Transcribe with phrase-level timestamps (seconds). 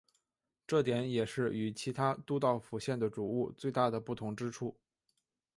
[0.65, 4.75] 这点也是与其他都道府县的煮物最大的不同之处。